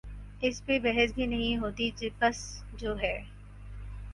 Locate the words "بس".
2.19-2.39